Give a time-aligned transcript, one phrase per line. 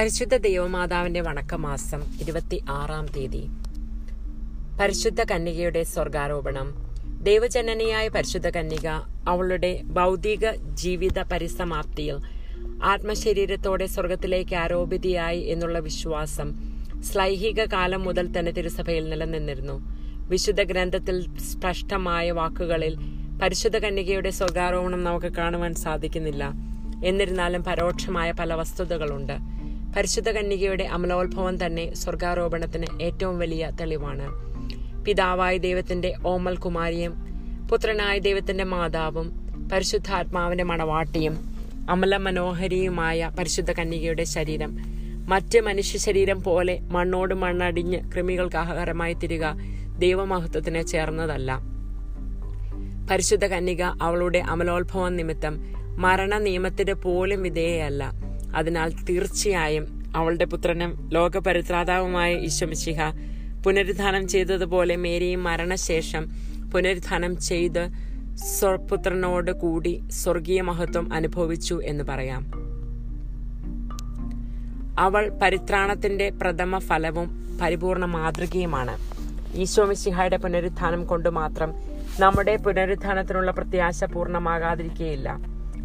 [0.00, 3.48] പരിശുദ്ധ ദൈവമാതാവിന്റെ വണക്കമാസം ഇരുപത്തി ആറാം തീയതി.
[4.80, 6.74] പരിശുദ്ധ കന്യകയുടെ സ്വർഗാരോപണം.
[7.22, 8.86] ദൈവജനനിയായ പരിശുദ്ധ കന്യക
[9.28, 12.18] അവളുടെ ഭൗതിക ജീവിത പരിസമാപ്തിയിൽ
[12.82, 16.54] ആത്മശരീരത്തോടെ സ്വർഗത്തിലേക്ക് ആരോപിതയായി എന്നുള്ള വിശ്വാസം
[17.02, 19.80] സ്ലൈഹിക കാലം മുതൽ തന്നെ തിരുസഭയിൽ നിലനിന്നിരുന്നു.
[20.28, 22.96] വിശുദ്ധ ഗ്രന്ഥത്തിൽ സ്പഷ്ടമായ വാക്കുകളിൽ
[23.42, 26.52] പരിശുദ്ധ കന്യകയുടെ സ്വർഗാരോപണം നമുക്ക് കാണുവാൻ സാധിക്കുന്നില്ല.
[27.04, 29.59] എന്നിരുന്നാലും പരോക്ഷമായ പല വസ്തുതകളുണ്ട്.
[29.96, 34.26] പരിശുദ്ധ കന്യകയുടെ അമലോത്ഭവം തന്നെ സ്വർഗാരോപണത്തിന് ഏറ്റവും വലിയ തെളിവാണ്.
[35.04, 37.12] പിതാവായ ദൈവത്തിന്റെ ഓമൽ കുമാരിയും
[37.70, 39.32] പുത്രനായ ദൈവത്തിന്റെ മാതാവും
[39.72, 41.34] പരിശുദ്ധാത്മാവിന്റെ മണവാട്ടിയും
[41.90, 44.76] അമല മനോഹരിയുമായ പരിശുദ്ധ കന്യകയുടെ ശരീരം
[45.28, 49.44] മറ്റ് മനുഷ്യ ശരീരം പോലെ മണ്ണോട് മണ്ണടിഞ്ഞ് കൃമികൾക്ക് ആഹാരമായി തിരിക
[49.98, 51.58] ദൈവമഹത്വത്തിന് ചേർന്നതല്ല.
[53.10, 55.54] പരിശുദ്ധ കന്യക അവളുടെ അമലോത്ഭവം നിമിത്തം
[55.96, 58.29] മരണ നിയമത്തിന് പോലും വിധേയയല്ല.
[58.56, 63.00] അതിനാൽ തീർച്ചയായും അവളുടെ പുത്രനും ലോകപരിത്രാതാവുമായ ഈശ്വമിശിഹ
[63.64, 66.26] പുനരുദ്ധാനം ചെയ്തതുപോലെ മേരിയും മരണശേഷം
[66.72, 67.88] പുനരുദ്ധാനം ചെയ്ത്
[68.34, 72.70] സ്വപുത്രനോട് കൂടി സ്വർഗീയ മഹത്വം അനുഭവിച്ചു എന്ന് പറയാം.
[74.98, 78.98] അവൾ പരിത്രാണത്തിന്റെ പ്രഥമ ഫലവും പരിപൂർണ മാതൃകയുമാണ്.
[79.54, 81.74] ഈശോമിശിഹായുടെ പുനരുത്ഥാനം കൊണ്ട് മാത്രം
[82.20, 85.38] നമ്മുടെ പുനരുത്ഥാനത്തിനുള്ള പ്രത്യാശ പൂർണമാകാതിരിക്കുകയില്ല.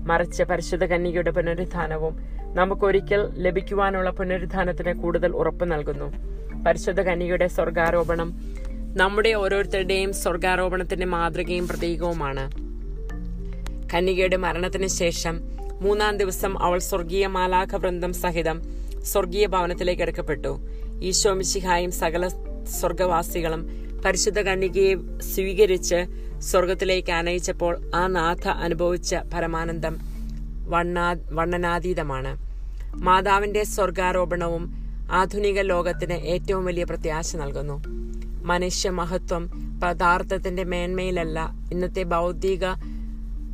[0.09, 2.15] മറിച്ച് പരിശുദ്ധ കന്യകയുടെ പുനരുദ്ധാനവും
[2.57, 6.07] നമുക്കൊരിക്കൽ ലഭിക്കുവാനുള്ള പുനരുദ്ധാനത്തിന് കൂടുതൽ ഉറപ്പ് നൽകുന്നു.
[6.65, 8.29] പരിശുദ്ധ കന്യകയുടെ സ്വർഗാരോപണം
[8.99, 12.45] നമ്മുടെ ഓരോരുത്തരുടെയും സ്വർഗാരോപണത്തിന്റെ മാതൃകയും പ്രതീകവുമാണ്.
[13.93, 15.35] കന്യകയുടെ മരണത്തിന് ശേഷം
[15.81, 18.57] മൂന്നാം ദിവസം അവൾ സ്വർഗീയ മാലാഖ വൃന്ദം സഹിതം
[19.11, 20.51] സ്വർഗീയ ഭവനത്തിലേക്ക് എടുക്കപ്പെട്ടു
[21.09, 22.27] ഈശോ മിശിഹായും സകല
[22.79, 23.61] സ്വർഗവാസികളും
[24.05, 24.93] പരിശുദ്ധ കന്യകയെ
[25.33, 25.99] സ്വീകരിച്ച്
[26.41, 29.97] സ്വർഗത്തിലേക്ക് ആനയിച്ചപ്പോൾ ആ നാഥ അനുഭവിച്ച പരമാനന്ദം
[30.67, 32.37] വണ്ണാ വണ്ണനാതീതമാണ്.
[32.95, 37.83] മാതാവിന്റെ സ്വർഗാരോപണവും ആധുനിക ലോകത്തിന് ഏറ്റവും വലിയ പ്രത്യാശ നൽകുന്നു.
[38.45, 39.49] മനുഷ്യ മഹത്വം
[39.83, 42.65] പദാർത്ഥത്തിന്റെ മേന്മയിലല്ല ഇന്നത്തെ ബൗദ്ധിക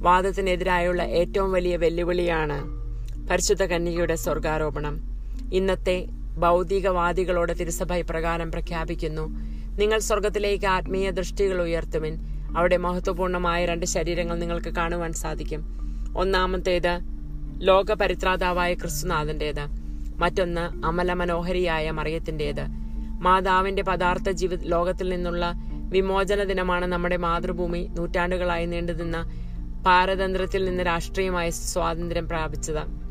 [0.02, 2.60] വാദത്തിനെതിരായുള്ള ഏറ്റവും വലിയ വെല്ലുവിളിയാണ്
[3.30, 4.96] പരിശുദ്ധ കന്യകയുടെ സ്വർഗാരോപണം.
[5.54, 9.26] ഇന്നത്തെ ഭൗതികവാദികളോട് തിരുസഭ ഇപ്രകാരം പ്രഖ്യാപിക്കുന്നു
[9.80, 15.66] നിങ്ങൾ സ്വർഗത്തിലേക്ക് ആത്മീയ ദൃഷ്ടികൾ ഉയർത്തുവിൻ അവിടെ മഹത്വപൂർണമായ രണ്ട് ശരീരങ്ങൾ നിങ്ങൾക്ക് കാണുവാൻ സാധിക്കും.
[16.18, 17.00] ഒന്നാമത്തേത്
[17.58, 19.82] ലോക പരിത്രാതാവായ ക്രിസ്തുനാഥന്റേത്.
[20.18, 22.66] മറ്റൊന്ന് അമല മനോഹരിയായ മറിയത്തിന്റെത്
[23.22, 25.54] മാതാവിന്റെ പദാർത്ഥ ജീവി ലോകത്തിൽ നിന്നുള്ള
[25.90, 27.88] വിമോചന ദിനമാണ് നമ്മുടെ മാതൃഭൂമി.
[27.98, 29.24] നൂറ്റാണ്ടുകളായി നീണ്ടുനിന്ന
[29.86, 33.02] പാരതന്ത്രത്തിൽ നിന്ന് രാഷ്ട്രീയമായ സ്വാതന്ത്ര്യം പ്രാപിച്ചത്.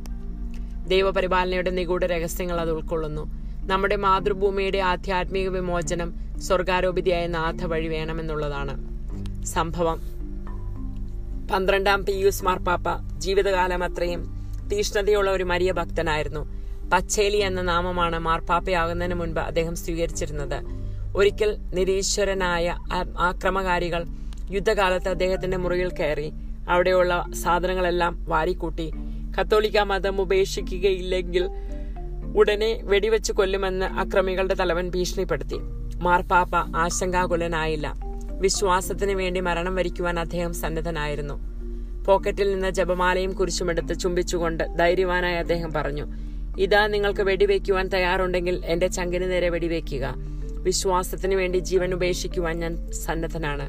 [0.86, 3.30] ദൈവപരിപാലനയുടെ നിഗൂഢ രഹസ്യങ്ങൾ അത് ഉൾക്കൊള്ളുന്നു.
[3.66, 8.89] നമ്മുടെ മാതൃഭൂമിയുടെ ആധ്യാത്മിക വിമോചനം സ്വർഗാരോപിതിയായ നാഥ വഴി വേണമെന്നുള്ളതാണ്.
[9.44, 10.00] സംഭവം.
[11.48, 14.24] പന്ത്രണ്ടാം പിയൂസ് മാർപ്പാപ്പ ജീവിതകാലം അത്രയും
[14.72, 16.60] തീഷ്ണതയുള്ള ഒരു മരിയ ഭക്തനായിരുന്നു.
[16.92, 20.62] പച്ചേലി എന്ന നാമമാണ് മാർപ്പാപ്പയാകുന്നതിന് മുൻപ് അദ്ദേഹം സ്വീകരിച്ചിരുന്നത്.
[21.16, 22.78] ഒരിക്കൽ നിരീശ്വരനായ
[23.18, 24.04] ആക്രമകാരികൾ
[24.50, 26.32] യുദ്ധകാലത്ത് അദ്ദേഹത്തിന്റെ മുറിയിൽ കയറി
[26.68, 28.92] അവിടെയുള്ള സാധനങ്ങളെല്ലാം വാരിക്കൂട്ടി.
[29.40, 31.48] കത്തോലിക്ക മതം ഉപേക്ഷിക്കുകയില്ലെങ്കിൽ
[32.36, 35.56] ഉടനെ വെടിവെച്ച് കൊല്ലുമെന്ന് അക്രമികളുടെ തലവൻ ഭീഷണിപ്പെടുത്തി.
[36.00, 38.09] മാർപ്പാപ്പ ആശങ്കാകുലനായില്ല.
[38.40, 41.34] വിശ്വാസത്തിന് വേണ്ടി മരണം വരിക്കുവാൻ അദ്ദേഹം സന്നദ്ധനായിരുന്നു.
[42.04, 46.06] പോക്കറ്റിൽ നിന്ന് ജപമാലയും കുരിശുമെടുത്ത് ചുംബിച്ചുകൊണ്ട് ധൈര്യവാനായി അദ്ദേഹം പറഞ്ഞു
[46.58, 50.14] ഇതാ നിങ്ങൾക്ക് വെടിവെക്കുവാൻ തയ്യാറുണ്ടെങ്കിൽ എന്റെ ചങ്കിന് നേരെ വെടിവെക്കുക.
[50.62, 53.66] വിശ്വാസത്തിന് വേണ്ടി ജീവൻ ഉപേക്ഷിക്കുവാൻ ഞാൻ സന്നദ്ധനാണ്.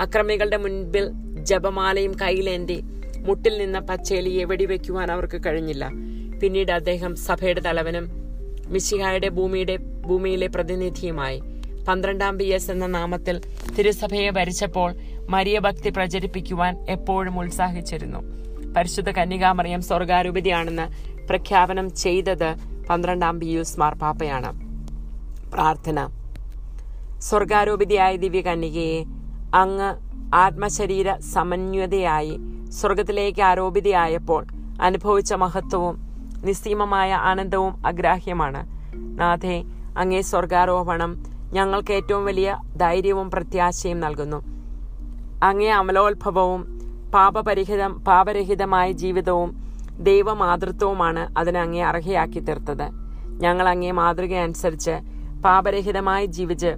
[0.00, 1.10] അക്രമികളുടെ മുൻപിൽ
[1.42, 2.82] ജപമാലയും കയ്യിലേന്തി
[3.16, 5.90] മുട്ടിൽ നിന്ന പച്ചേലിയെ വെടിവെക്കുവാൻ അവർക്ക് കഴിഞ്ഞില്ല.
[6.42, 8.08] പിന്നീട് അദ്ദേഹം സഭയുടെ തലവനും
[8.68, 11.42] മിശിഹായുടെ ഭൂമിയുടെ ഭൂമിയിലെ പ്രതിനിധിയുമായി
[11.90, 13.40] പന്ത്രണ്ടാം ബി എസ് എന്ന നാമത്തിൽ
[13.78, 14.94] തിരുസഭയെ ഭരിച്ചപ്പോൾ
[15.28, 18.18] മരിയഭക്തി പ്രചരിപ്പിക്കുവാൻ എപ്പോഴും ഉത്സാഹിച്ചിരുന്നു.
[18.76, 20.86] പരിശുദ്ധ കന്യകാമറിയം സ്വർഗാരൂപതിയാണെന്ന്
[21.28, 22.54] പ്രഖ്യാപനം ചെയ്തത്
[22.90, 24.50] പന്ത്രണ്ടാം ബിയൂസ് മാർപ്പാപ്പയാണ്
[25.50, 26.08] പ്രാർത്ഥന.
[27.18, 29.04] സ്വർഗാരൂപതിയായ ദിവ്യകന്യകയെ
[29.54, 29.90] അങ്ങ്
[30.34, 32.38] ആത്മശരീര സമന്വതയായി
[32.70, 34.46] സ്വർഗത്തിലേക്ക് ആരോപിതയായപ്പോൾ
[34.82, 35.96] അനുഭവിച്ച മഹത്വവും
[36.44, 38.62] നിസ്സീമമായ ആനന്ദവും അഗ്രാഹ്യമാണ്.
[39.18, 39.64] നാഥേ
[39.98, 44.42] അങ്ങേ സ്വർഗാരോഹണം ഞങ്ങൾക്ക് ഏറ്റവും വലിയ ധൈര്യവും പ്രത്യാശയും നൽകുന്നു.
[45.42, 46.80] അങ്ങേ അമലോത്ഭവവും
[47.14, 49.70] പാപപരിഹിതം പാപരഹിതമായ ജീവിതവും
[50.00, 52.90] ദൈവമാതൃത്വവുമാണ് അതിനങ്ങേ അർഹയാക്കി തീർത്തത്.
[53.42, 55.00] ഞങ്ങൾ അങ്ങേ മാതൃക അനുസരിച്ച്
[55.44, 56.74] പാപരഹിതമായി ജീവിച്ച്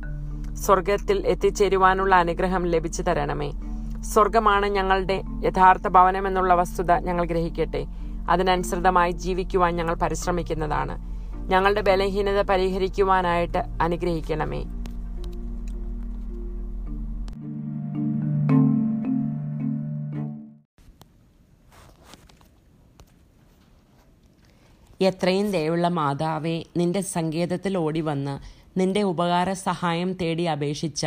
[0.54, 3.52] സ്വർഗത്തിൽ എത്തിച്ചേരുവാനുള്ള അനുഗ്രഹം ലഭിച്ചു തരണമേ.
[4.00, 7.86] സ്വർഗമാണ് ഞങ്ങളുടെ യഥാർത്ഥ ഭവനമെന്നുള്ള വസ്തുത ഞങ്ങൾ ഗ്രഹിക്കട്ടെ.
[8.30, 11.11] അതിനനുസൃതമായി ജീവിക്കുവാൻ ഞങ്ങൾ പരിശ്രമിക്കുന്നതാണ്.
[11.48, 14.64] ഞങ്ങളുടെ ബലഹീനത പരിഹരിക്കുവാനായിട്ട് അനുഗ്രഹിക്കണമേ.
[25.00, 31.06] എത്രയും ദയുള്ള മാതാവേ നിന്റെ സങ്കേതത്തിൽ ഓടി വന്ന് നിന്റെ ഉപകാര സഹായം തേടി അപേക്ഷിച്ച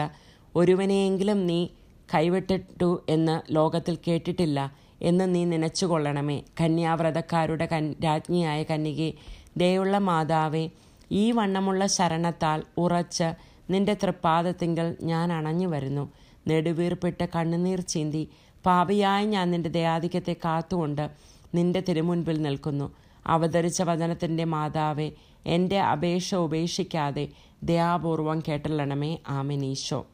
[0.56, 1.68] ഒരുവനെയെങ്കിലും നീ
[2.14, 4.72] കൈവിട്ടിട്ടു എന്ന് ലോകത്തിൽ കേട്ടിട്ടില്ല
[5.02, 6.44] എന്ന് നീ നനച്ചുകൊള്ളണമേ.
[6.62, 9.14] കന്യാവ്രതക്കാരുടെ കൻ രാജ്ഞിയായ കന്യകെ
[9.58, 10.70] ദയുള്ള മാതാവേ
[11.12, 13.28] ഈ വണ്ണമുള്ള ശരണത്താൽ ഉറച്ച്
[13.70, 16.12] നിന്റെ തൃപ്പാദത്തിങ്കൽ ഞാൻ അണഞ്ഞു വരുന്നു.
[16.48, 18.24] നെടുവീർപ്പിട്ട് കണ്ണുനീർ ചീന്തി
[18.66, 21.10] പാപിയായി ഞാൻ നിന്റെ ദയാധിക്യത്തെ കാത്തുകൊണ്ട്
[21.56, 22.88] നിന്റെ തിരുമുൻപിൽ നിൽക്കുന്നു.
[23.28, 25.12] അവതരിച്ച വചനത്തിന്റെ മാതാവെ
[25.46, 27.28] എന്റെ അപേക്ഷ ഉപേക്ഷിക്കാതെ
[27.64, 29.18] ദയാപൂർവം കേട്ടല്ലണമേ.
[29.28, 30.06] ആമിനീശോ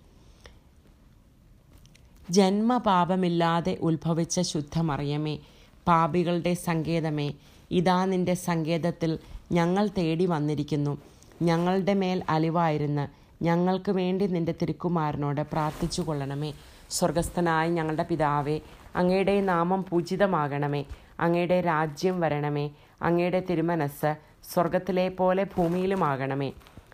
[2.30, 5.40] ജന്മപാപമില്ലാതെ ഉത്ഭവിച്ച ശുദ്ധമറിയമേ
[5.88, 7.34] പാപികളുടെ സങ്കേതമേ
[7.72, 9.20] ഇതാ നിന്റെ സങ്കേതത്തിൽ
[9.52, 10.98] ഞങ്ങൾ തേടി വന്നിരിക്കുന്നു.
[11.42, 13.06] ഞങ്ങളുടെ മേൽ അലിവായിരുന്ന്
[13.44, 16.54] ഞങ്ങൾക്ക് വേണ്ടി നിന്റെ തിരുക്കുമാരനോട് പ്രാർത്ഥിച്ചു കൊള്ളണമേ
[16.90, 18.60] സ്വർഗസ്ഥനായ ഞങ്ങളുടെ പിതാവേ
[18.96, 20.86] അങ്ങയുടെ നാമം പൂജിതമാകണമേ.
[21.20, 22.70] അങ്ങയുടെ രാജ്യം വരണമേ.
[23.02, 24.16] അങ്ങയുടെ തിരുമനസ്
[24.54, 26.52] സ്വർഗത്തിലെ പോലെ ഭൂമിയിലുമാകണമേ.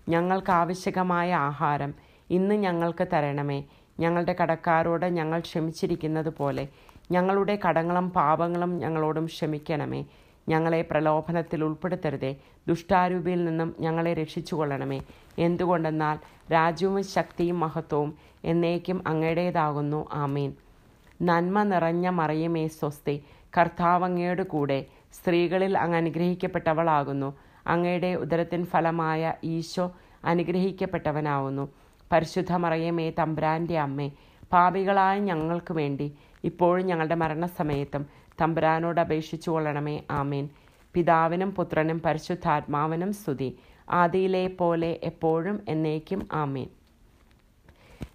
[0.09, 1.93] ഞങ്ങൾക്ക് ആവശ്യകമായ ആഹാരം
[2.29, 3.63] ഇന്ന് ഞങ്ങൾക്ക് തരണമേ.
[3.99, 6.67] ഞങ്ങളുടെ കടക്കാരോട് ഞങ്ങൾ ക്ഷമിച്ചിരിക്കുന്നത് പോലെ
[7.11, 10.05] ഞങ്ങളുടെ കടങ്ങളും പാപങ്ങളും ഞങ്ങളോടും ക്ഷമിക്കണമേ.
[10.47, 12.35] ഞങ്ങളെ പ്രലോഭനത്തിൽ ഉൾപ്പെടുത്തരുതേ.
[12.67, 15.01] ദുഷ്ടാരൂപിയിൽ നിന്നും ഞങ്ങളെ രക്ഷിച്ചുകൊള്ളണമേ.
[15.37, 16.19] എന്തുകൊണ്ടെന്നാൽ
[16.53, 20.07] രാജ്യവും ശക്തിയും മഹത്വവും എന്നേക്കും അങ്ങയുടേതാകുന്നു.
[20.13, 20.53] ആമീൻ.
[21.21, 23.23] നന്മ നിറഞ്ഞ മറിയമേ സ്വസ്തി.
[23.57, 24.85] കർത്താവങ്ങയുടെ കൂടെ.
[25.13, 27.37] സ്ത്രീകളിൽ അങ്ങ് അനുഗ്രഹിക്കപ്പെട്ടവളാകുന്നു.
[27.67, 29.95] അങ്ങയുടെ ഉദരത്തിൻ ഫലമായ ഈശോ
[30.25, 31.69] അനുഗ്രഹിക്കപ്പെട്ടവനാവുന്നു.
[32.11, 34.11] പരിശുദ്ധ മറിയമേ തമ്പ്രാന്റെ അമ്മേ
[34.51, 38.05] പാപികളായ ഞങ്ങൾക്ക് വേണ്ടി ഇപ്പോഴും ഞങ്ങളുടെ മരണസമയത്തും
[38.41, 40.03] തമ്പുരാനോട് അപേക്ഷിച്ചു കൊള്ളണമേ.
[40.11, 40.49] ആമേൻ.
[40.93, 43.57] പിതാവിനും പുത്രനും പരിശുദ്ധാത്മാവിനും സ്തുതി.
[43.89, 46.67] ആദിയിലെ പോലെ എപ്പോഴും എന്നേക്കും ആമേൻ.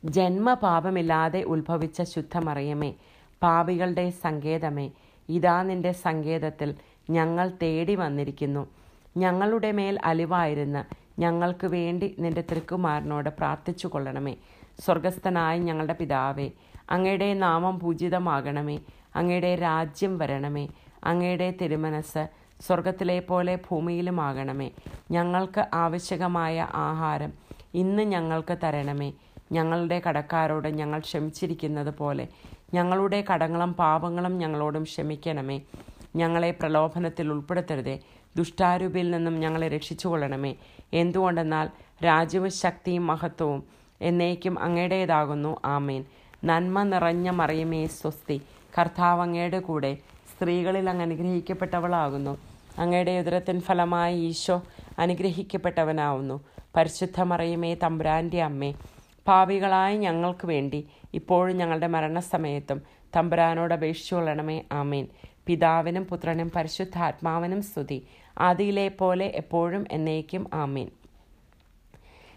[0.05, 2.95] ജന്മപാപമില്ലാതെ ഉത്ഭവിച്ച ശുദ്ധമറിയമേ
[3.43, 4.91] പാപികളുടെ സങ്കേതമേ
[5.29, 6.75] ഇതാ നിന്റെ സങ്കേതത്തിൽ
[7.11, 8.69] ഞങ്ങൾ തേടി വന്നിരിക്കുന്നു.
[9.17, 10.85] ഞങ്ങളുടെ മേൽ അലിവായിരുന്ന്
[11.21, 14.37] ഞങ്ങൾക്ക് വേണ്ടി നിന്റെ തൃക്കുമാരനോട് പ്രാർത്ഥിച്ചു കൊള്ളണമേ.
[14.85, 16.51] സ്വർഗസ്ഥനായ ഞങ്ങളുടെ പിതാവേ
[16.91, 18.81] അങ്ങയുടെ നാമം പൂജിതമാകണമേ.
[19.17, 20.69] അങ്ങയുടെ രാജ്യം വരണമേ.
[21.05, 22.29] അങ്ങയുടെ തിരുമനസ്
[22.61, 24.71] സ്വർഗത്തിലെ പോലെ ഭൂമിയിലുമാകണമേ.
[25.11, 27.33] ഞങ്ങൾക്ക് ആവശ്യകമായ ആഹാരം
[27.75, 29.13] ഇന്ന് ഞങ്ങൾക്ക് തരണമേ.
[29.53, 32.29] ഞങ്ങളുടെ കടക്കാരോട് ഞങ്ങൾ ക്ഷമിച്ചിരിക്കുന്നത് പോലെ
[32.75, 35.61] ഞങ്ങളുടെ കടങ്ങളും പാപങ്ങളും ഞങ്ങളോടും ക്ഷമിക്കണമേ.
[36.17, 37.99] ഞങ്ങളെ പ്രലോഭനത്തിൽ ഉൾപ്പെടുത്തരുതേ.
[38.37, 40.55] ദുഷ്ടാരൂപിയിൽ നിന്നും ഞങ്ങളെ രക്ഷിച്ചുകൊള്ളണമേ.
[40.93, 41.71] എന്തുകൊണ്ടെന്നാൽ
[42.05, 43.65] രാജ്യവും ശക്തിയും മഹത്വവും
[44.01, 45.57] എന്നേക്കും അങ്ങയുടേതാകുന്നു.
[45.65, 46.05] ആമേൻ.
[46.45, 48.43] നന്മ നിറഞ്ഞ മറിയമേ സ്വസ്തി.
[48.79, 49.97] കർത്താവ് അങ്ങയുടെ കൂടെ
[50.33, 52.39] സ്ത്രീകളിൽ അങ്ങ് അനുഗ്രഹിക്കപ്പെട്ടവളാകുന്നു.
[52.79, 54.63] അങ്ങയുടെ ഉദരത്തിൻ ഫലമായി ഈശോ
[54.99, 56.45] അനുഗ്രഹിക്കപ്പെട്ടവനാവുന്നു.
[56.77, 58.75] പരിശുദ്ധ മറിയമേ തമ്പുരാന്റെ അമ്മേ
[59.29, 62.83] പാപികളായ ഞങ്ങൾക്ക് വേണ്ടി ഇപ്പോഴും ഞങ്ങളുടെ മരണസമയത്തും
[63.17, 64.63] തമ്പുരാനോട് അപേക്ഷിച്ചു കൊള്ളണമേ.
[64.73, 65.09] ആമേൻ.
[65.47, 68.07] പിതാവിനും പുത്രനും പരിശുദ്ധാത്മാവിനും സ്തുതി.
[68.39, 70.91] ആദിയിലെ പോലെ എപ്പോഴും എന്നേക്കും ആമേൻ.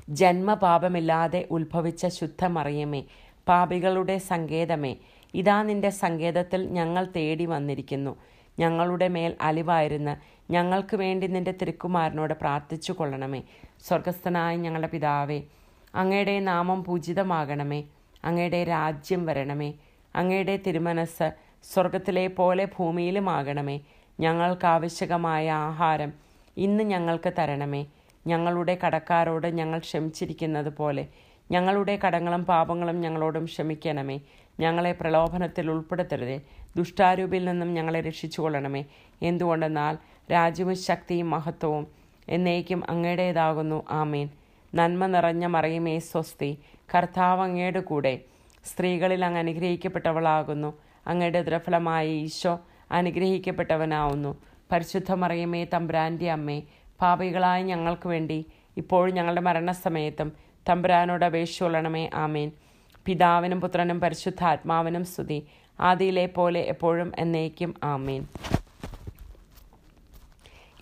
[0.10, 3.04] ജന്മപാപമില്ലാതെ ഉത്ഭവിച്ച ശുദ്ധമറിയമേ
[3.48, 4.96] പാപികളുടെ സങ്കേതമേ
[5.36, 8.16] ഇതാ നിന്റെ സങ്കേതത്തിൽ ഞങ്ങൾ തേടി വന്നിരിക്കുന്നു.
[8.60, 10.14] ഞങ്ങളുടെ മേൽ അലിവായിരുന്ന്
[10.52, 13.42] ഞങ്ങൾക്ക് വേണ്ടി നിന്റെ തിരുക്കുമാരനോട് പ്രാർത്ഥിച്ചു കൊള്ളണമേ.
[13.88, 15.42] സ്വർഗസ്ഥനായ ഞങ്ങളുടെ പിതാവേ
[15.96, 17.84] അങ്ങയുടെ നാമം പൂജിതമാകണമേ.
[18.26, 19.74] അങ്ങയുടെ രാജ്യം വരണമേ.
[20.16, 21.32] അങ്ങയുടെ തിരുമനസ്
[21.74, 23.80] സ്വർഗത്തിലെ പോലെ ഭൂമിയിലുമാകണമേ.
[24.20, 26.13] ഞങ്ങൾക്ക് ആവശ്യകമായ ആഹാരം
[26.58, 27.86] ഇന്ന് ഞങ്ങൾക്ക് തരണമേ.
[28.27, 31.08] ഞങ്ങളുടെ കടക്കാരോട് ഞങ്ങൾ ക്ഷമിച്ചിരിക്കുന്നത് പോലെ
[31.51, 34.20] ഞങ്ങളുടെ കടങ്ങളും പാപങ്ങളും ഞങ്ങളോടും ക്ഷമിക്കണമേ.
[34.60, 36.42] ഞങ്ങളെ പ്രലോഭനത്തിൽ ഉൾപ്പെടുത്തരുതേ.
[36.78, 38.86] ദുഷ്ടാരൂപിൽ നിന്നും ഞങ്ങളെ രക്ഷിച്ചുകൊള്ളണമേ.
[39.22, 39.98] എന്തുകൊണ്ടെന്നാൽ
[40.32, 41.88] രാജ്യവും ശക്തിയും മഹത്വവും
[42.30, 43.84] എന്നേക്കും അങ്ങയുടേതാകുന്നു.
[43.90, 44.30] ആമേൻ.
[44.76, 46.58] നന്മ നിറഞ്ഞ മറിയമേ സ്വസ്തി.
[46.96, 48.20] കർത്താവ് അങ്ങയുടെ കൂടെ
[48.66, 50.74] സ്ത്രീകളിൽ അങ്ങ് അനുഗ്രഹിക്കപ്പെട്ടവളാകുന്നു.
[51.08, 52.60] അങ്ങയുടെ ദുരഫലമായ ഈശോ
[52.92, 54.42] അനുഗ്രഹിക്കപ്പെട്ടവനാവുന്നു.
[54.72, 56.62] പരിശുദ്ധ മറിയമേ തമ്പുരാന്റെ അമ്മേ
[57.02, 58.46] പാപികളായ ഞങ്ങൾക്ക് വേണ്ടി
[58.78, 60.32] ഇപ്പോഴും ഞങ്ങളുടെ മരണസമയത്തും
[60.70, 62.52] തമ്പുരാനോട് അപേക്ഷിച്ചുകൊള്ളണമേ ആമേൻ.
[63.06, 65.48] പിതാവിനും പുത്രനും പരിശുദ്ധാത്മാവിനും സ്തുതി.
[65.80, 68.28] ആദിയിലെ പോലെ എപ്പോഴും എന്നേക്കും ആമീൻ.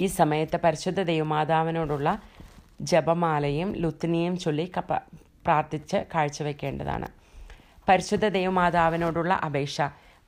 [0.01, 2.21] ഈ സമയത്ത് പരിശുദ്ധ ദൈവമാതാവിനോടുള്ള
[2.81, 4.93] ജപമാലയും ലുത്തിനിയും ചൊല്ലി കപ്പ
[5.45, 7.07] പ്രാർത്ഥിച്ച് കാഴ്ചവെക്കേണ്ടതാണ്.
[7.89, 9.81] പരിശുദ്ധ ദൈവമാതാവിനോടുള്ള അപേക്ഷ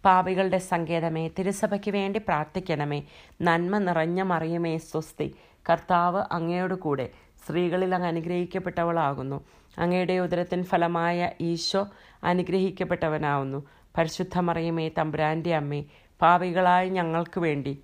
[0.05, 3.03] പാപികളുടെ സങ്കേതമേ തിരുസഭയ്ക്ക് വേണ്ടി പ്രാർത്ഥിക്കണമേ
[3.41, 5.35] നന്മ നിറഞ്ഞ മറിയമേ സ്വസ്തി.
[5.69, 7.09] കർത്താവ് അങ്ങയോട് കൂടെ
[7.45, 9.37] സ്ത്രീകളിൽ അങ്ങ് അനുഗ്രഹിക്കപ്പെട്ടവളാകുന്നു.
[9.79, 11.87] അങ്ങയുടെ ഉദരത്തിൻ ഫലമായ ഈശോ
[12.23, 13.67] അനുഗ്രഹിക്കപ്പെട്ടവനാവുന്നു.
[13.97, 15.83] പരിശുദ്ധ മറിയമേ തമ്പുരാന്റെ അമ്മേ
[16.21, 17.79] പാപികളായ ഞങ്ങൾക്ക് വേണ്ടി.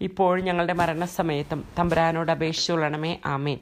[0.00, 3.58] ഇപ്പോഴും ഞങ്ങളുടെ മരണസമയത്തും തമ്പുരാനോട് അപേക്ഷിച്ചുകൊള്ളണമേ ആമേൻ.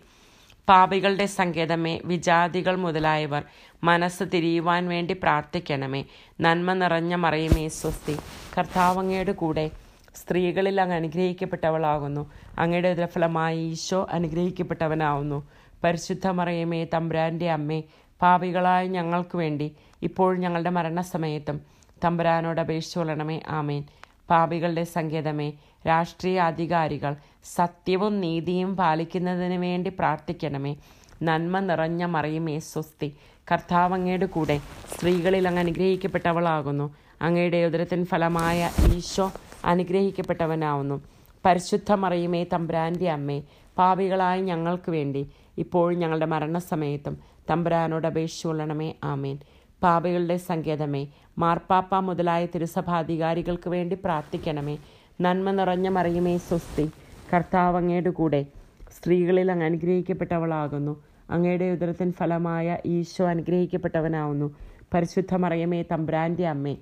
[0.68, 3.44] പാപികളുടെ സങ്കേതമേ വിജാതികൾ മുതലായവർ
[3.84, 6.04] മനസ്സ് തിരിയുവാൻ വേണ്ടി പ്രാർത്ഥിക്കണമേ.
[6.40, 8.16] നന്മ നിറഞ്ഞ മറിയമേ സ്വസ്തി.
[8.58, 9.70] കർത്താവങ്ങയുടെ കൂടെ
[10.14, 12.32] സ്ത്രീകളിൽ അങ്ങ് അനുഗ്രഹിക്കപ്പെട്ടവളാകുന്നു.
[12.58, 15.48] അങ്ങയുടെ ഉദരഫലമായി ഈശോ അനുഗ്രഹിക്കപ്പെട്ടവനാവുന്നു.
[15.84, 17.82] പരിശുദ്ധ മറിയമേ തമ്പുരാന്റെ അമ്മേ
[18.22, 21.60] പാപികളായ ഞങ്ങൾക്ക് വേണ്ടി ഇപ്പോൾ ഞങ്ങളുടെ മരണസമയത്തും
[22.04, 23.84] തമ്പുരാനോട് അപേക്ഷിച്ചുകൊള്ളണമേ ആമേൻ.
[24.30, 25.52] പാപികളുടെ സങ്കേതമേ
[25.86, 30.76] രാഷ്ട്രീയ അധികാരികൾ സത്യവും നീതിയും പാലിക്കുന്നതിന് വേണ്ടി പ്രാർത്ഥിക്കണമേ.
[31.22, 33.16] നന്മ നിറഞ്ഞ മറിയമേ സ്വസ്തി.
[33.52, 34.60] കർത്താവ് അങ്ങയുടെ കൂടെ
[34.94, 36.94] സ്ത്രീകളിൽ അങ്ങ് അനുഗ്രഹിക്കപ്പെട്ടവളാകുന്നു.
[37.22, 39.32] അങ്ങയുടെ ഉദരത്തിൻ ഫലമായ ഈശോ
[39.64, 41.17] അനുഗ്രഹിക്കപ്പെട്ടവനാവുന്നു.
[41.48, 43.42] പരിശുദ്ധ മറിയമേ തമ്പുരാന്റെ അമ്മേ.
[43.78, 47.18] പാപികളായ ഞങ്ങൾക്ക് വേണ്ടി ഇപ്പോഴും ഞങ്ങളുടെ മരണസമയത്തും
[47.50, 49.38] തമ്പുരാനോട് അപേക്ഷിച്ചുകൊള്ളണമേ ആമേൻ.
[49.82, 51.06] പാപികളുടെ സങ്കേതമേ
[51.38, 54.78] മാർപ്പാപ്പ മുതലായ തിരുസഭാധികാരികൾക്ക് വേണ്ടി പ്രാർത്ഥിക്കണമേ.
[55.20, 56.90] നന്മ നിറഞ്ഞ മറിയുമേ സ്വസ്തി.
[57.34, 58.46] കർത്താവ് അങ്ങയുടെ കൂടെ
[58.90, 61.02] സ്ത്രീകളിൽ അങ്ങ് അനുഗ്രഹിക്കപ്പെട്ടവളാകുന്നു.
[61.30, 64.54] അങ്ങയുടെ ഉദരത്തിൻ ഫലമായ ഈശോ അനുഗ്രഹിക്കപ്പെട്ടവനാവുന്നു.
[64.94, 66.76] പരിശുദ്ധ മറിയമേ തമ്പ്രാന്റെ അമ്മേ.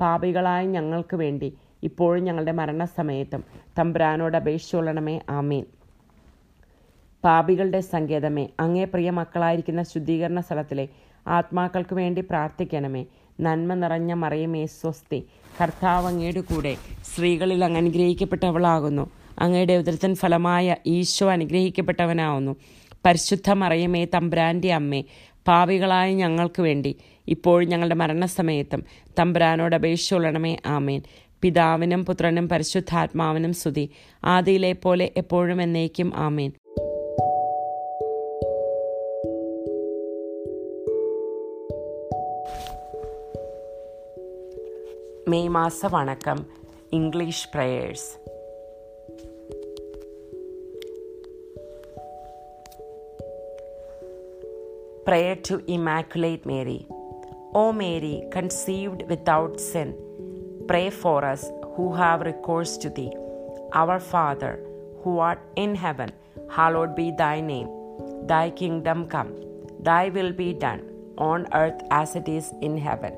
[0.00, 3.44] പാപികളായ ഞങ്ങൾക്ക് വേണ്ടി ഇപ്പോഴും ഞങ്ങളുടെ മരണസമയത്തും
[3.78, 5.64] തമ്പ്രാനോട് അപേക്ഷിച്ചോളണമേ ആമീൻ.
[7.24, 10.88] പാപികളുടെ സങ്കേതമേ അങ്ങേ പ്രിയ മക്കളായിരിക്കുന്ന ശുദ്ധീകരണ സ്ഥലത്തിലെ
[11.28, 13.06] ആത്മാക്കൾക്ക് വേണ്ടി പ്രാർത്ഥിക്കണമേ.
[13.40, 15.26] നന്മ നിറഞ്ഞ മറിയമേ സ്വസ്തി.
[15.62, 19.10] കർത്താവ് അങ്ങയുടെ കൂടെ സ്ത്രീകളിൽ അങ്ങ് അനുഗ്രഹിക്കപ്പെട്ടവളാകുന്നു.
[19.38, 22.56] അങ്ങയുടെ ഉദരത്തിൻ ഫലമായ ഈശോ അനുഗ്രഹിക്കപ്പെട്ടവനാവുന്നു.
[23.04, 25.04] പരിശുദ്ധ മറിയമേ തമ്പ്രാന്റെ അമ്മേ
[25.48, 26.96] പാവികളായ ഞങ്ങൾക്ക് വേണ്ടി
[27.28, 28.84] ഇപ്പോഴും ഞങ്ങളുടെ മരണസമയത്തും
[29.18, 31.02] തമ്പ്രാനോട് അപേക്ഷിച്ചുകൊള്ളണമേ ആമേൻ.
[31.42, 33.90] പിതാവിനും പുത്രനും പരിശുദ്ധാത്മാവിനും സ്തുതി.
[34.24, 36.52] ആദിയിലെ പോലെ എപ്പോഴും എന്നേക്കും ആമേൻ.
[45.28, 46.46] മെയ് മാസ വണക്കം.
[46.92, 48.26] English prayers.
[55.08, 56.86] Prayer to immaculate Mary
[57.56, 60.05] O Mary conceived without sin,
[60.68, 63.12] pray for us who have recourse to thee.
[63.72, 64.60] Our Father,
[65.02, 66.10] who art in heaven,
[66.50, 67.68] hallowed be thy name.
[68.26, 69.34] Thy kingdom come,
[69.80, 70.82] thy will be done,
[71.18, 73.14] on earth as it is in heaven.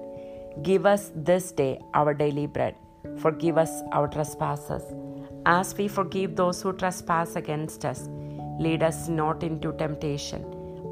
[0.62, 2.76] Give us this day our daily bread.
[3.18, 4.84] Forgive us our trespasses,
[5.46, 8.08] as we forgive those who trespass against us.
[8.58, 10.44] Lead us not into temptation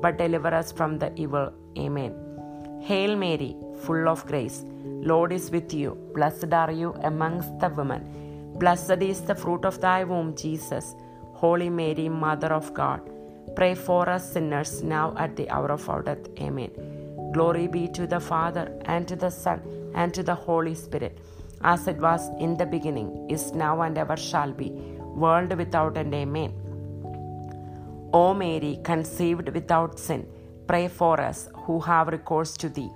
[0.02, 1.52] but deliver us from the evil.
[1.78, 2.12] Amen.
[2.82, 4.64] Hail Mary, full of grace,
[5.10, 5.90] Lord is with you.
[6.14, 8.02] Blessed are you amongst the women.
[8.62, 10.96] Blessed is the fruit of thy womb, Jesus.
[11.42, 13.00] Holy Mary, Mother of God,
[13.54, 16.24] pray for us sinners now at the hour of our death.
[16.40, 16.72] Amen.
[17.32, 19.60] Glory be to the Father, and to the Son,
[19.94, 21.18] and to the Holy Spirit,
[21.62, 24.70] as it was in the beginning, is now, and ever shall be,
[25.24, 26.14] world without end.
[26.14, 26.52] Amen.
[28.12, 30.26] O Mary, conceived without sin,
[30.66, 32.90] pray for us who have recourse to thee.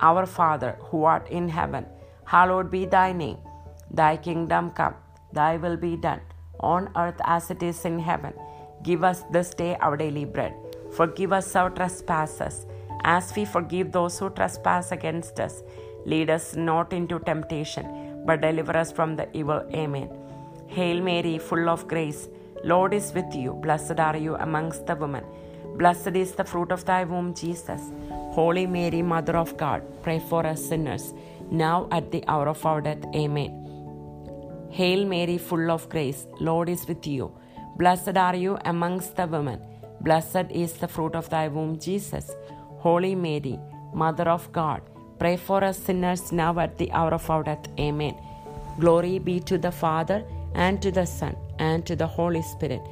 [0.00, 1.86] Our Father, who art in heaven,
[2.24, 3.38] hallowed be thy name.
[3.90, 4.94] Thy kingdom come,
[5.32, 6.20] thy will be done,
[6.60, 8.32] on earth as it is in heaven.
[8.82, 10.54] Give us this day our daily bread.
[10.92, 12.66] Forgive us our trespasses,
[13.04, 15.62] as we forgive those who trespass against us.
[16.06, 19.62] Lead us not into temptation, but deliver us from the evil.
[19.74, 20.08] Amen.
[20.66, 22.28] Hail Mary, full of grace.
[22.64, 23.54] Lord is with you.
[23.54, 25.24] Blessed are you amongst the women.
[25.80, 27.80] Blessed is the fruit of thy womb, Jesus.
[28.38, 31.14] Holy Mary, Mother of God, pray for us sinners,
[31.50, 33.02] now at the hour of our death.
[33.14, 33.52] Amen.
[34.68, 37.32] Hail Mary, full of grace, Lord is with you.
[37.78, 39.58] Blessed are you amongst the women.
[40.02, 42.30] Blessed is the fruit of thy womb, Jesus.
[42.84, 43.58] Holy Mary,
[43.94, 44.82] Mother of God,
[45.18, 47.66] pray for us sinners now at the hour of our death.
[47.78, 48.14] Amen.
[48.78, 50.22] Glory be to the Father,
[50.54, 52.82] and to the Son, and to the Holy Spirit,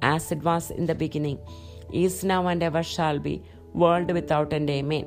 [0.00, 1.40] as it was in the beginning,
[1.92, 3.42] is now, and ever shall be,
[3.74, 4.70] world without end.
[4.70, 5.06] Amen.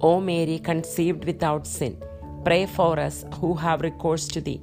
[0.00, 2.02] O Mary, conceived without sin,
[2.44, 4.60] pray for us who have recourse to thee.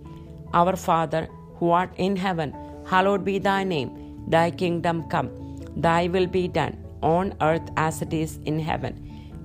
[0.53, 3.91] Our Father, who art in heaven, hallowed be thy name.
[4.27, 5.29] Thy kingdom come,
[5.75, 8.93] thy will be done, on earth as it is in heaven.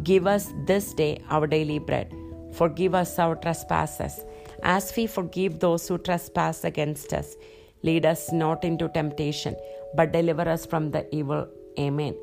[0.02, 2.12] Give us this day our daily bread.
[2.52, 4.25] Forgive us our trespasses,
[4.62, 7.37] as we forgive those who trespass against us.
[7.83, 9.57] Lead us not into temptation,
[9.94, 11.46] but deliver us from the evil.
[11.78, 12.14] Amen.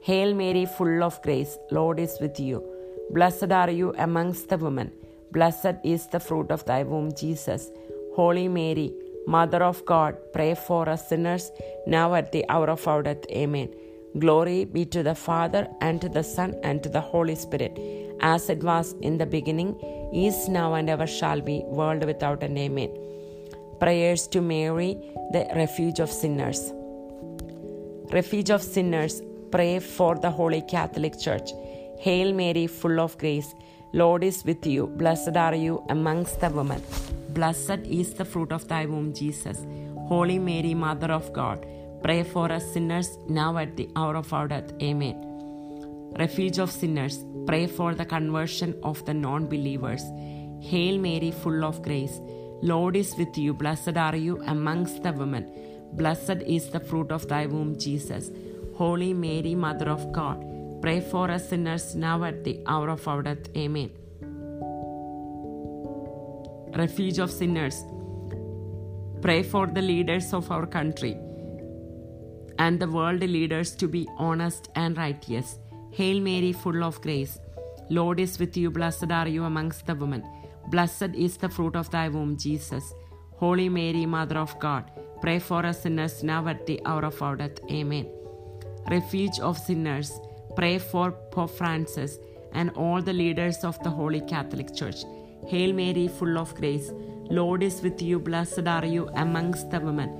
[0.00, 2.62] Hail Mary, full of grace, Lord is with you.
[3.10, 4.92] Blessed are you amongst the women.
[5.32, 7.70] Blessed is the fruit of thy womb, Jesus.
[8.16, 8.92] Holy Mary,
[9.26, 11.50] Mother of God, pray for us sinners,
[11.86, 13.24] now at the hour of our death.
[13.30, 13.72] Amen.
[14.18, 17.78] Glory be to the Father, and to the Son, and to the Holy Spirit,
[18.20, 19.78] as it was in the beginning,
[20.12, 22.58] is now, and ever shall be, world without end.
[22.58, 22.90] Amen.
[23.80, 24.98] Prayers to Mary,
[25.32, 26.72] the refuge of sinners.
[28.12, 31.50] Refuge of sinners, pray for the Holy Catholic Church.
[31.98, 33.54] Hail Mary, full of grace,
[33.94, 34.86] Lord is with you.
[34.86, 36.82] Blessed are you amongst the women.
[37.30, 39.64] Blessed is the fruit of thy womb, Jesus.
[40.08, 41.64] Holy Mary, Mother of God,
[42.02, 44.74] pray for us sinners now at the hour of our death.
[44.82, 46.12] Amen.
[46.18, 50.02] Refuge of sinners, pray for the conversion of the non believers.
[50.60, 52.20] Hail Mary, full of grace.
[52.60, 53.54] Lord is with you.
[53.54, 55.50] Blessed are you amongst the women.
[55.92, 58.30] Blessed is the fruit of thy womb, Jesus.
[58.76, 60.44] Holy Mary, Mother of God,
[60.80, 63.54] pray for us sinners now at the hour of our death.
[63.56, 63.90] Amen.
[66.76, 67.84] Refuge of sinners,
[69.20, 71.16] pray for the leaders of our country
[72.58, 75.58] and the world leaders to be honest and righteous.
[75.90, 77.38] Hail Mary, full of grace.
[77.90, 78.70] Lord is with you.
[78.70, 80.24] Blessed are you amongst the women.
[80.70, 82.94] Blessed is the fruit of thy womb, Jesus.
[83.36, 84.90] Holy Mary, Mother of God,
[85.22, 87.58] pray for us sinners now at the hour of our death.
[87.70, 88.06] Amen.
[88.90, 90.10] Refuge of sinners,
[90.56, 92.18] pray for Pope Francis
[92.52, 95.04] and all the leaders of the Holy Catholic Church.
[95.46, 96.90] Hail Mary, full of grace.
[97.30, 98.18] Lord is with you.
[98.18, 100.10] Blessed are you amongst the women.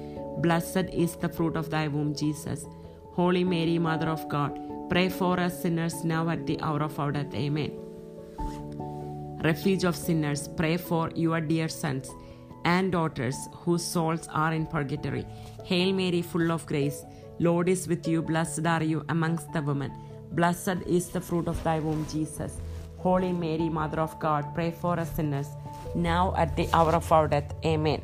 [0.41, 2.65] Blessed is the fruit of thy womb, Jesus.
[3.13, 7.11] Holy Mary, Mother of God, pray for us sinners now at the hour of our
[7.11, 7.35] death.
[7.35, 7.73] Amen.
[9.43, 12.09] Refuge of sinners, pray for your dear sons
[12.65, 15.27] and daughters whose souls are in purgatory.
[15.65, 17.05] Hail Mary, full of grace.
[17.39, 18.23] Lord is with you.
[18.23, 19.93] Blessed are you amongst the women.
[20.33, 22.59] Blessed is the fruit of thy womb, Jesus.
[22.99, 25.49] Holy Mary, Mother of God, pray for us sinners,
[25.95, 27.53] now at the hour of our death.
[27.65, 28.01] Amen.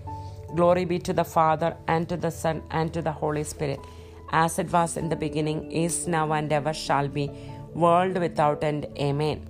[0.56, 3.78] Glory be to the Father, and to the Son, and to the Holy Spirit,
[4.32, 7.30] as it was in the beginning, is now, and ever shall be,
[7.74, 8.86] world without end.
[8.98, 9.46] Amen.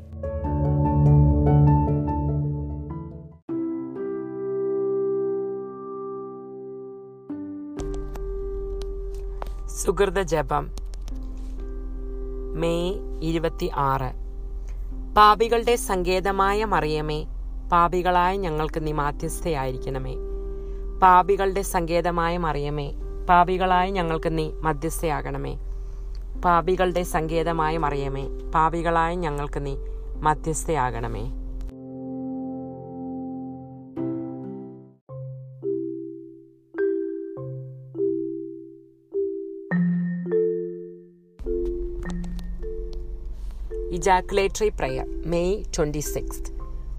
[9.82, 10.70] സുഹൃത ജപം.
[12.54, 14.11] May ഇരുപത്തി ആറ്
[15.16, 17.26] പാപികളുടെ സങ്കേതമായ മറിയമേ
[17.73, 20.14] പാപികളായ ഞങ്ങൾക്ക് നീ മാധ്യസ്ഥയായിരിക്കണമേ.
[21.02, 22.88] പാപികളുടെ സങ്കേതമായ മറിയമേ
[23.29, 25.55] പാപികളായ ഞങ്ങൾക്ക് നീ മധ്യസ്ഥയാകണമേ.
[26.44, 28.24] പാപികളുടെ സങ്കേതമായ മറിയമേ
[28.55, 29.76] പാപികളായ ഞങ്ങൾക്ക് നീ
[30.22, 31.24] മധ്യസ്ഥയാകണമേ.
[43.98, 46.52] Ejaculatory Prayer, May 26th.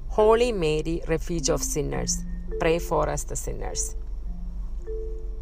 [0.09, 2.25] Holy Mary, Refuge of Sinners,
[2.59, 3.95] pray for us the sinners.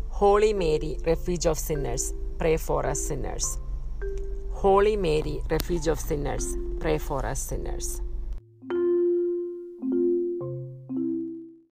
[0.10, 3.58] Holy Mary, Refuge of Sinners, pray for us sinners.
[4.52, 6.46] Holy Mary, Refuge of Sinners,
[6.80, 8.02] pray for us sinners.